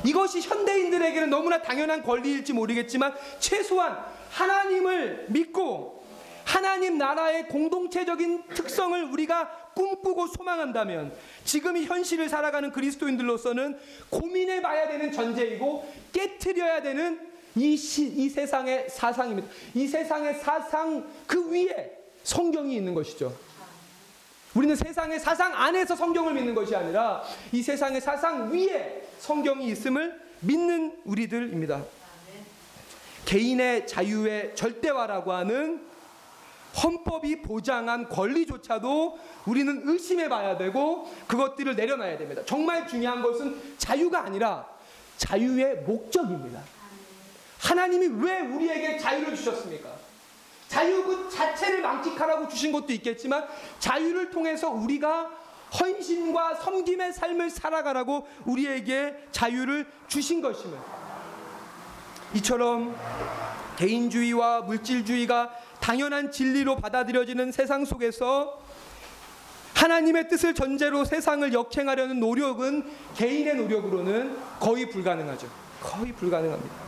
[0.03, 3.97] 이것이 현대인들에게는 너무나 당연한 권리일지 모르겠지만 최소한
[4.31, 6.03] 하나님을 믿고
[6.43, 13.77] 하나님 나라의 공동체적인 특성을 우리가 꿈꾸고 소망한다면 지금 이 현실을 살아가는 그리스도인들로서는
[14.09, 17.19] 고민해 봐야 되는 전제이고 깨트려야 되는
[17.55, 19.47] 이, 시, 이 세상의 사상입니다.
[19.73, 23.35] 이 세상의 사상 그 위에 성경이 있는 것이죠.
[24.53, 30.97] 우리는 세상의 사상 안에서 성경을 믿는 것이 아니라 이 세상의 사상 위에 성경이 있음을 믿는
[31.03, 31.83] 우리들입니다.
[33.25, 35.81] 개인의 자유의 절대화라고 하는
[36.83, 42.41] 헌법이 보장한 권리조차도 우리는 의심해 봐야 되고 그것들을 내려놔야 됩니다.
[42.45, 44.67] 정말 중요한 것은 자유가 아니라
[45.17, 46.61] 자유의 목적입니다.
[47.59, 49.89] 하나님이 왜 우리에게 자유를 주셨습니까?
[50.67, 53.47] 자유 그 자체를 망tik하라고 주신 것도 있겠지만
[53.79, 55.31] 자유를 통해서 우리가
[55.79, 60.77] 헌신과 섬김의 삶을 살아가라고 우리에게 자유를 주신 것임을
[62.33, 62.95] 이처럼
[63.77, 68.59] 개인주의와 물질주의가 당연한 진리로 받아들여지는 세상 속에서
[69.75, 75.47] 하나님의 뜻을 전제로 세상을 역행하려는 노력은 개인의 노력으로는 거의 불가능하죠.
[75.81, 76.85] 거의 불가능합니다.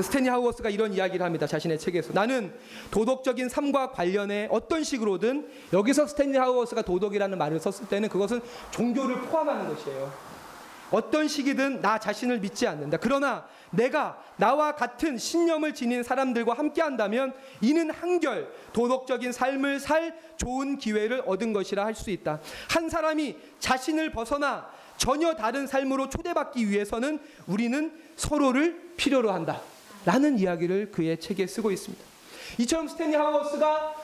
[0.00, 1.48] 스탠리 하우어스가 이런 이야기를 합니다.
[1.48, 2.54] 자신의 책에서 나는
[2.92, 9.68] 도덕적인 삶과 관련해 어떤 식으로든 여기서 스탠리 하우어스가 도덕이라는 말을 썼을 때는 그것은 종교를 포함하는
[9.74, 10.12] 것이에요.
[10.92, 12.98] 어떤 시기든 나 자신을 믿지 않는다.
[12.98, 20.78] 그러나 내가 나와 같은 신념을 지닌 사람들과 함께 한다면 이는 한결 도덕적인 삶을 살 좋은
[20.78, 22.40] 기회를 얻은 것이라 할 수 있다.
[22.70, 29.60] 한 사람이 자신을 벗어나 전혀 다른 삶으로 초대받기 위해서는 우리는 서로를 필요로 한다.
[30.04, 32.02] 라는 이야기를 그의 책에 쓰고 있습니다.
[32.58, 33.94] 이처럼 스탠리 하우스가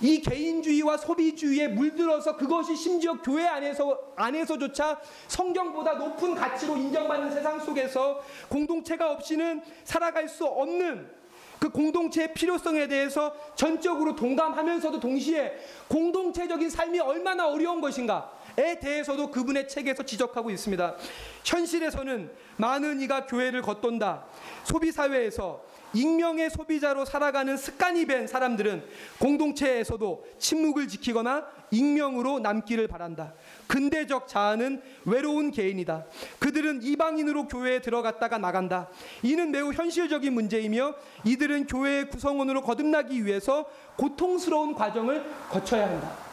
[0.00, 8.20] 이 개인주의와 소비주의에 물들어서 그것이 심지어 교회 안에서 안에서조차 성경보다 높은 가치로 인정받는 세상 속에서
[8.48, 11.18] 공동체가 없이는 살아갈 수 없는
[11.58, 20.04] 그 공동체의 필요성에 대해서 전적으로 동감하면서도 동시에 공동체적인 삶이 얼마나 어려운 것인가에 대해서도 그분의 책에서
[20.04, 20.96] 지적하고 있습니다.
[21.44, 24.24] 현실에서는 많은 이가 교회를 걷돈다.
[24.64, 25.60] 소비 사회에서
[25.94, 28.84] 익명의 소비자로 살아가는 습관이 된 사람들은
[29.18, 33.34] 공동체에서도 침묵을 지키거나 익명으로 남기를 바란다.
[33.66, 36.06] 근대적 자아는 외로운 개인이다.
[36.38, 38.88] 그들은 이방인으로 교회에 들어갔다가 나간다.
[39.22, 46.28] 이는 매우 현실적인 문제이며 이들은 교회의 구성원으로 거듭나기 위해서 고통스러운 과정을 거쳐야 한다.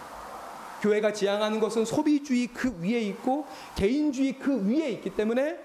[0.82, 5.58] 교회가 지향하는 것은 소비주의 그 위에 있고 개인주의 그 위에 있기 때문에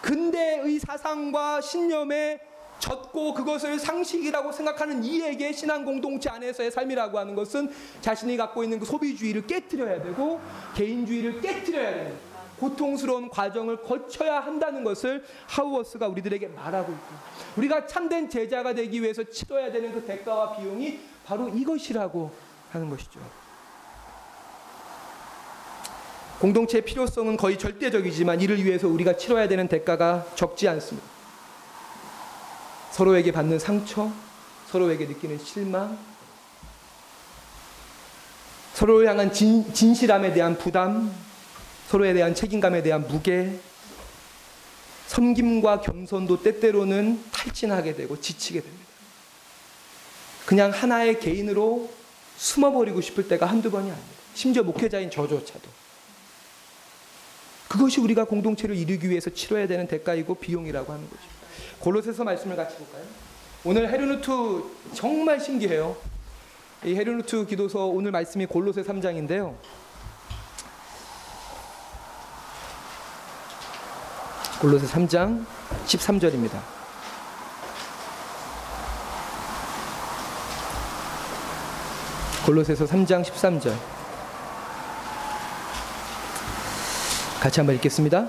[0.00, 2.40] 근대의 사상과 신념에
[2.82, 8.84] 젖고 그것을 상식이라고 생각하는 이에게 신앙 공동체 안에서의 삶이라고 하는 것은 자신이 갖고 있는 그
[8.84, 10.40] 소비주의를 깨뜨려야 되고
[10.74, 12.16] 개인주의를 깨뜨려야 되는
[12.58, 17.06] 고통스러운 과정을 거쳐야 한다는 것을 하우어스가 우리들에게 말하고 있고
[17.56, 22.32] 우리가 참된 제자가 되기 위해서 치러야 되는 그 대가와 비용이 바로 이것이라고
[22.72, 23.20] 하는 것이죠.
[26.40, 31.21] 공동체의 필요성은 거의 절대적이지만 이를 위해서 우리가 치러야 되는 대가가 적지 않습니다.
[32.92, 34.12] 서로에게 받는 상처,
[34.70, 35.98] 서로에게 느끼는 실망,
[38.74, 41.12] 서로를 향한 진, 진실함에 대한 부담,
[41.88, 43.58] 서로에 대한 책임감에 대한 무게,
[45.08, 48.86] 섬김과 겸손도 때때로는 탈진하게 되고 지치게 됩니다.
[50.46, 51.92] 그냥 하나의 개인으로
[52.36, 54.16] 숨어버리고 싶을 때가 한두 번이 아닙니다.
[54.34, 55.68] 심지어 목회자인 저조차도.
[57.68, 61.41] 그것이 우리가 공동체를 이루기 위해서 치러야 되는 대가이고 비용이라고 하는 거죠.
[61.80, 63.04] 골로새서 말씀을 같이 볼까요?
[63.64, 65.96] 오늘 헤르누트 정말 신기해요.
[66.84, 69.54] 이 헤르누트 기도서 오늘 말씀이 골로새 3장인데요.
[74.60, 75.44] 골로새 3장
[75.86, 76.60] 13절입니다.
[82.46, 83.72] 골로새서 3장 13절.
[87.40, 88.26] 같이 한번 읽겠습니다.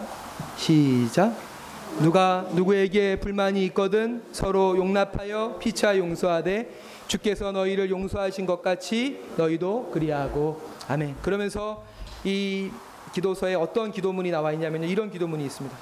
[0.58, 1.53] 시작.
[2.00, 6.74] 누가 누구에게 불만이 있거든 서로 용납하여 피차 용서하되
[7.08, 11.16] 주께서 너희를 용서하신 것 같이 너희도 그리하고 아멘.
[11.22, 11.86] 그러면서
[12.24, 12.72] 이
[13.14, 15.78] 기도서에 어떤 기도문이 나와 있냐면 이런 기도문이 있습니다.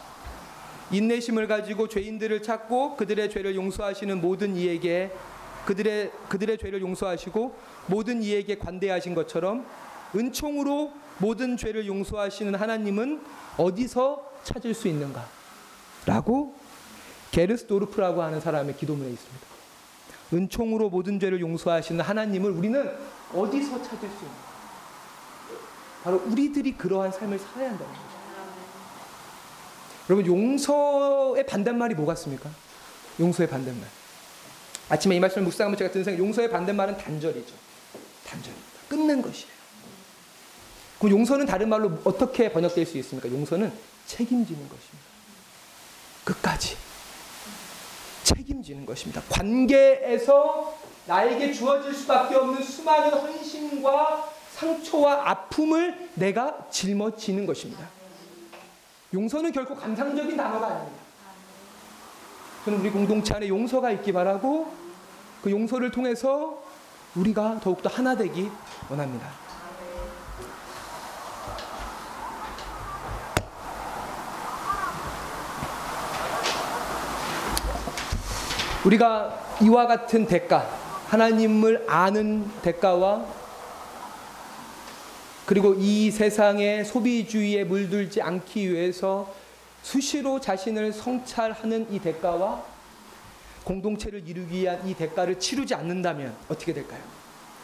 [0.91, 5.11] 인내심을 가지고 죄인들을 찾고 그들의 죄를 용서하시는 모든 이에게
[5.65, 7.55] 그들의 그들의 죄를 용서하시고
[7.87, 9.65] 모든 이에게 관대하신 것처럼
[10.13, 13.21] 은총으로 모든 죄를 용서하시는 하나님은
[13.57, 15.40] 어디서 찾을 수 있는가?
[16.05, 16.55] 라고
[17.31, 19.47] 게르스도르프라고 하는 사람의 기도문에 있습니다.
[20.33, 22.97] 은총으로 모든 죄를 용서하시는 하나님을 우리는
[23.33, 24.51] 어디서 찾을 수 있는가?
[26.03, 28.11] 바로 우리들이 그러한 삶을 살아야 한다는 거죠.
[30.09, 32.49] 여러분 용서의 반대말이 뭐가 습니까
[33.19, 33.87] 용서의 반대말.
[34.89, 37.53] 아침에 이 말씀을 묵상하면 제가 드는 생각 용서의 반대말은 단절이죠.
[38.25, 38.67] 단절입니다.
[38.89, 39.51] 끊는 것이에요.
[40.99, 43.29] 그럼 용서는 다른 말로 어떻게 번역될 수 있습니까?
[43.31, 43.71] 용서는
[44.05, 45.10] 책임지는 것입니다.
[46.31, 46.77] 끝까지
[48.23, 49.21] 책임지는 것입니다.
[49.29, 57.87] 관계에서 나에게 주어질 수밖에 없는 수많은 헌신과 상처와 아픔을 내가 짊어지는 것입니다.
[59.13, 61.01] 용서는 결코 감상적인 단어가 아닙니다.
[62.63, 64.71] 저는 우리 공동체 안에 용서가 있기 바라고
[65.41, 66.61] 그 용서를 통해서
[67.15, 68.49] 우리가 더욱더 하나 되기
[68.89, 69.50] 원합니다.
[78.85, 80.67] 우리가 이와 같은 대가,
[81.07, 83.25] 하나님을 아는 대가와
[85.45, 89.31] 그리고 이 세상의 소비주의에 물들지 않기 위해서
[89.83, 92.63] 수시로 자신을 성찰하는 이 대가와
[93.63, 97.01] 공동체를 이루기 위한 이 대가를 치르지 않는다면 어떻게 될까요?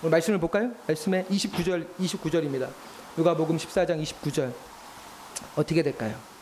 [0.01, 0.71] 말씀을 볼까요?
[0.86, 2.69] 말씀에 29절 29절입니다.
[3.15, 4.51] 누가복음 14장 29절.
[5.56, 6.37] 어떻게 될까요?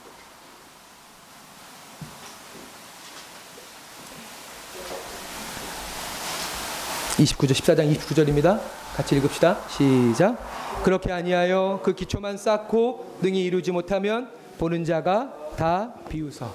[7.18, 8.60] 29절 14장 29절입니다.
[8.96, 9.60] 같이 읽읍시다.
[9.70, 10.38] 시작.
[10.84, 16.54] 그렇게 아니하여 그 기초만 쌓고 능히 이루지 못하면 보는 자가 다 비웃어.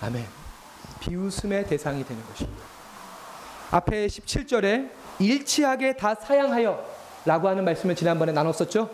[0.00, 0.24] 아멘.
[1.00, 2.62] 비웃음의 대상이 되는 것입니다.
[3.70, 8.88] 앞에 17절에 일치하게 다 사양하여 라고 하는 말씀을 지난번에 나눴었죠.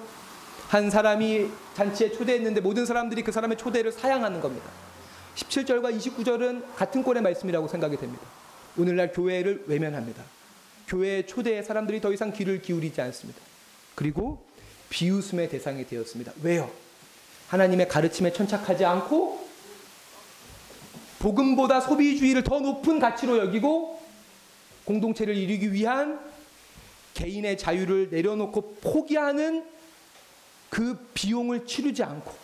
[0.68, 4.68] 한 사람이 잔치에 초대했는데 모든 사람들이 그 사람의 초대를 사양하는 겁니다.
[5.36, 8.24] 17절과 29절은 같은 꼴의 말씀이라고 생각이 됩니다.
[8.76, 10.22] 오늘날 교회를 외면합니다.
[10.92, 13.40] 교회 초대에 사람들이 더 이상 귀를 기울이지 않습니다.
[13.94, 14.44] 그리고
[14.90, 16.32] 비웃음의 대상이 되었습니다.
[16.42, 16.70] 왜요?
[17.48, 19.48] 하나님의 가르침에 천착하지 않고
[21.18, 24.02] 복음보다 소비주의를 더 높은 가치로 여기고
[24.84, 26.20] 공동체를 이루기 위한
[27.14, 29.64] 개인의 자유를 내려놓고 포기하는
[30.68, 32.34] 그 비용을 치르지 않고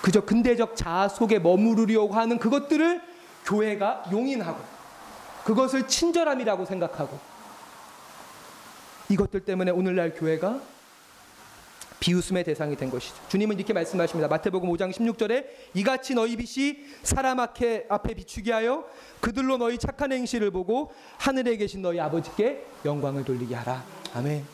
[0.00, 3.02] 그저 근대적 자아 속에 머무르려고 하는 그것들을
[3.46, 4.73] 교회가 용인하고
[5.44, 7.18] 그것을 친절함이라고 생각하고
[9.08, 10.60] 이것들 때문에 오늘날 교회가
[12.00, 13.16] 비웃음의 대상이 된 것이죠.
[13.28, 14.28] 주님은 이렇게 말씀하십니다.
[14.28, 18.84] 마태복음 5장 16절에 이같이 너희 빛이 사람 앞에, 앞에 비추게 하여
[19.20, 23.84] 그들로 너희 착한 행실을 보고 하늘에 계신 너희 아버지께 영광을 돌리게 하라.
[24.14, 24.44] 아멘.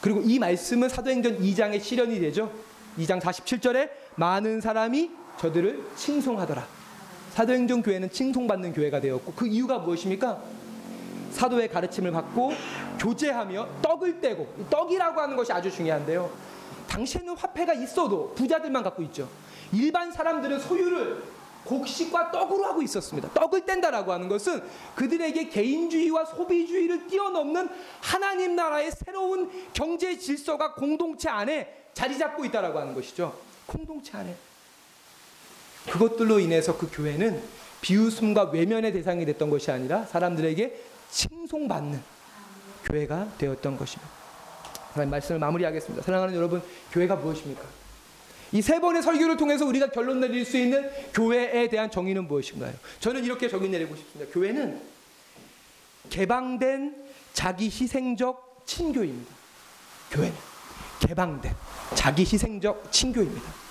[0.00, 2.52] 그리고 이 말씀은 사도행전 2장의 실현이 되죠.
[2.98, 6.75] 2장 47절에 많은 사람이 저들을 칭송하더라.
[7.36, 10.42] 사도행전 교회는 칭송받는 교회가 되었고 그 이유가 무엇입니까?
[11.32, 12.52] 사도의 가르침을 받고
[12.98, 16.30] 교제하며 떡을 떼고 이 떡이라고 하는 것이 아주 중요한데요.
[16.88, 19.28] 당시에는 화폐가 있어도 부자들만 갖고 있죠.
[19.70, 21.24] 일반 사람들은 소유를
[21.66, 23.28] 곡식과 떡으로 하고 있었습니다.
[23.34, 24.62] 떡을 뗀다라고 하는 것은
[24.94, 27.68] 그들에게 개인주의와 소비주의를 뛰어넘는
[28.00, 33.38] 하나님 나라의 새로운 경제 질서가 공동체 안에 자리 잡고 있다라고 하는 것이죠.
[33.66, 34.34] 공동체 안에.
[35.90, 37.42] 그것들로 인해서 그 교회는
[37.80, 42.00] 비웃음과 외면의 대상이 됐던 것이 아니라 사람들에게 칭송받는
[42.84, 44.10] 교회가 되었던 것입니다.
[44.92, 46.02] 하나님 말씀을 마무리하겠습니다.
[46.04, 46.62] 사랑하는 여러분,
[46.92, 47.62] 교회가 무엇입니까?
[48.52, 52.72] 이 세 번의 설교를 통해서 우리가 결론 내릴 수 있는 교회에 대한 정의는 무엇인가요?
[53.00, 54.32] 저는 이렇게 정의 내리고 싶습니다.
[54.32, 54.80] 교회는
[56.10, 56.94] 개방된
[57.34, 59.34] 자기 희생적 친교입니다.
[60.12, 60.36] 교회는
[61.00, 61.54] 개방된
[61.94, 63.65] 자기 희생적 친교입니다.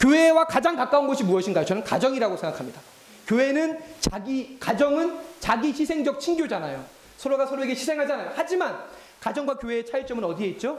[0.00, 1.64] 교회와 가장 가까운 곳이 무엇인가요?
[1.64, 2.80] 저는 가정이라고 생각합니다.
[3.26, 6.84] 교회는 자기 가정은 자기 희생적 친교잖아요.
[7.16, 8.32] 서로가 서로에게 희생하잖아요.
[8.34, 8.78] 하지만
[9.20, 10.78] 가정과 교회의 차이점은 어디에 있죠?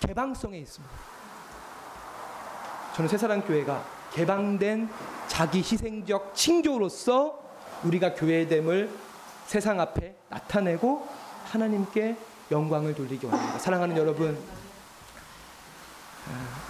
[0.00, 0.94] 개방성에 있습니다.
[2.96, 4.88] 저는 새사랑 교회가 개방된
[5.28, 7.40] 자기 희생적 친교로서
[7.84, 8.90] 우리가 교회됨을
[9.46, 11.06] 세상 앞에 나타내고
[11.46, 12.16] 하나님께
[12.50, 13.58] 영광을 돌리기 원합니다.
[13.58, 14.38] 사랑하는 여러분,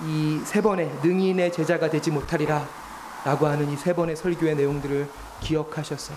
[0.03, 2.69] 이 세 번의 능인의 제자가 되지 못하리라
[3.25, 5.09] 라고 하는 이 세 번의 설교의 내용들을
[5.41, 6.15] 기억하셔서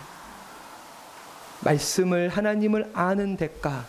[1.61, 3.85] 말씀을 하나님을 아는 대가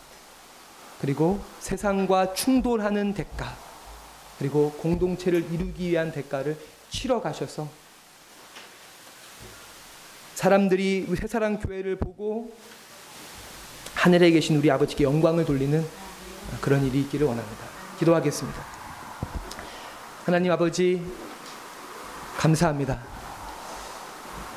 [1.00, 3.56] 그리고 세상과 충돌하는 대가
[4.38, 6.56] 그리고 공동체를 이루기 위한 대가를
[6.90, 7.68] 치러 가셔서
[10.34, 12.52] 사람들이 새사랑 교회를 보고
[13.94, 15.84] 하늘에 계신 우리 아버지께 영광을 돌리는
[16.60, 17.64] 그런 일이 있기를 원합니다.
[17.98, 18.77] 기도하겠습니다.
[20.28, 21.02] 하나님 아버지
[22.36, 23.02] 감사합니다.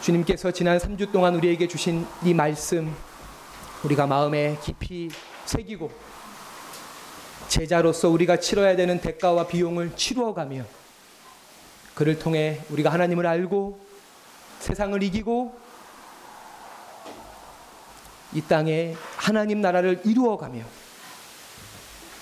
[0.02, 2.94] 주님께서 지난 3주 동안 우리에게 주신 이 말씀
[3.86, 5.10] 우리가 마음에 깊이
[5.46, 5.90] 새기고
[7.48, 10.66] 제자로서 우리가 치러야 되는 대가와 비용을 치루어 가며
[11.96, 13.80] 그를 통해 우리가 하나님을 알고
[14.60, 15.58] 세상을 이기고
[18.34, 20.66] 이 땅에 하나님 나라를 이루어 가며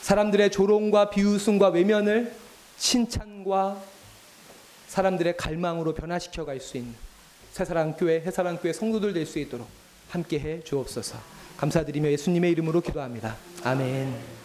[0.02, 2.49] 사람들의 조롱과 비웃음과 외면을
[2.80, 3.82] 칭찬과
[4.88, 6.96] 사람들의 갈망으로 변화시켜 갈 수 있는
[7.52, 9.68] 새사랑 교회, 해사랑 교회 성도들 될 수 있도록
[10.10, 11.18] 함께 해 주옵소서.
[11.58, 13.36] 감사드리며 예수님의 이름으로 기도합니다.
[13.64, 14.39] 아멘.